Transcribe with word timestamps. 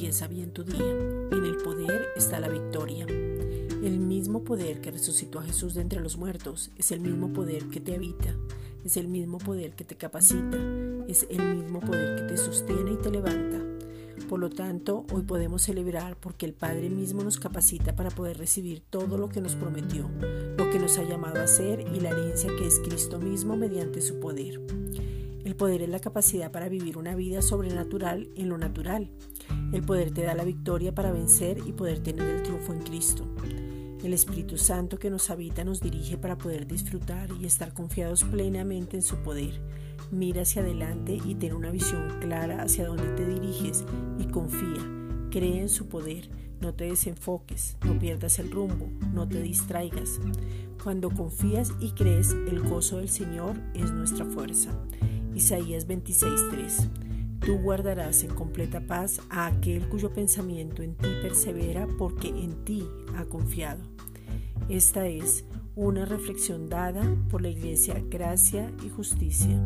comienza 0.00 0.26
bien 0.28 0.52
tu 0.52 0.64
día. 0.64 0.90
En 1.30 1.44
el 1.44 1.56
poder 1.58 2.08
está 2.16 2.40
la 2.40 2.48
victoria. 2.48 3.06
El 3.06 3.98
mismo 3.98 4.44
poder 4.44 4.80
que 4.80 4.90
resucitó 4.90 5.38
a 5.38 5.42
Jesús 5.42 5.74
de 5.74 5.82
entre 5.82 6.00
los 6.00 6.16
muertos 6.16 6.70
es 6.76 6.90
el 6.90 7.00
mismo 7.00 7.32
poder 7.32 7.66
que 7.66 7.80
te 7.80 7.94
habita, 7.94 8.34
es 8.84 8.96
el 8.96 9.08
mismo 9.08 9.38
poder 9.38 9.74
que 9.74 9.84
te 9.84 9.96
capacita, 9.96 10.58
es 11.08 11.26
el 11.30 11.54
mismo 11.54 11.80
poder 11.80 12.16
que 12.16 12.22
te 12.22 12.36
sostiene 12.36 12.92
y 12.92 12.96
te 12.96 13.10
levanta. 13.10 13.58
Por 14.28 14.40
lo 14.40 14.50
tanto, 14.50 15.06
hoy 15.12 15.22
podemos 15.22 15.62
celebrar 15.62 16.16
porque 16.16 16.46
el 16.46 16.52
Padre 16.52 16.90
mismo 16.90 17.22
nos 17.22 17.38
capacita 17.38 17.94
para 17.96 18.10
poder 18.10 18.38
recibir 18.38 18.82
todo 18.90 19.16
lo 19.16 19.28
que 19.28 19.40
nos 19.40 19.54
prometió, 19.54 20.10
lo 20.56 20.70
que 20.70 20.78
nos 20.78 20.98
ha 20.98 21.02
llamado 21.02 21.40
a 21.40 21.46
ser 21.46 21.80
y 21.80 22.00
la 22.00 22.10
herencia 22.10 22.50
que 22.56 22.66
es 22.66 22.80
Cristo 22.80 23.18
mismo 23.18 23.56
mediante 23.56 24.00
su 24.00 24.20
poder. 24.20 24.60
El 25.44 25.56
poder 25.56 25.82
es 25.82 25.88
la 25.88 26.00
capacidad 26.00 26.50
para 26.50 26.68
vivir 26.68 26.96
una 26.96 27.14
vida 27.14 27.42
sobrenatural 27.42 28.28
en 28.36 28.48
lo 28.48 28.58
natural. 28.58 29.10
El 29.72 29.82
poder 29.82 30.12
te 30.12 30.22
da 30.22 30.34
la 30.34 30.44
victoria 30.44 30.94
para 30.94 31.12
vencer 31.12 31.58
y 31.66 31.72
poder 31.72 32.00
tener 32.00 32.28
el 32.28 32.42
triunfo 32.42 32.72
en 32.72 32.80
Cristo. 32.80 33.26
El 34.02 34.12
Espíritu 34.12 34.56
Santo 34.56 34.98
que 34.98 35.10
nos 35.10 35.30
habita 35.30 35.64
nos 35.64 35.80
dirige 35.80 36.16
para 36.16 36.38
poder 36.38 36.66
disfrutar 36.66 37.28
y 37.40 37.46
estar 37.46 37.74
confiados 37.74 38.24
plenamente 38.24 38.96
en 38.96 39.02
su 39.02 39.16
poder 39.16 39.60
Mira 40.10 40.42
hacia 40.42 40.62
adelante 40.62 41.18
y 41.24 41.36
ten 41.36 41.54
una 41.54 41.70
visión 41.70 42.18
clara 42.20 42.62
hacia 42.62 42.88
dónde 42.88 43.06
te 43.14 43.26
diriges 43.26 43.84
y 44.18 44.24
confía. 44.24 44.82
Cree 45.30 45.60
en 45.60 45.68
su 45.68 45.86
poder. 45.86 46.28
No 46.60 46.74
te 46.74 46.84
desenfoques, 46.84 47.78
no 47.86 47.98
pierdas 47.98 48.38
el 48.38 48.50
rumbo, 48.50 48.90
no 49.14 49.26
te 49.26 49.40
distraigas. 49.40 50.20
Cuando 50.82 51.10
confías 51.10 51.72
y 51.80 51.92
crees, 51.92 52.32
el 52.32 52.60
gozo 52.60 52.98
del 52.98 53.08
Señor 53.08 53.56
es 53.72 53.92
nuestra 53.92 54.26
fuerza. 54.26 54.70
Isaías 55.34 55.86
26:3 55.86 56.88
Tú 57.40 57.56
guardarás 57.56 58.22
en 58.22 58.34
completa 58.34 58.80
paz 58.86 59.22
a 59.30 59.46
aquel 59.46 59.88
cuyo 59.88 60.12
pensamiento 60.12 60.82
en 60.82 60.94
ti 60.94 61.08
persevera 61.22 61.88
porque 61.98 62.28
en 62.28 62.64
ti 62.64 62.86
ha 63.16 63.24
confiado. 63.24 63.80
Esta 64.68 65.06
es 65.06 65.44
una 65.74 66.04
reflexión 66.04 66.68
dada 66.68 67.02
por 67.30 67.40
la 67.40 67.48
Iglesia 67.48 68.02
Gracia 68.10 68.70
y 68.84 68.90
Justicia. 68.90 69.58